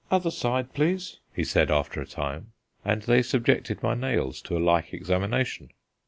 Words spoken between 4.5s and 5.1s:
a like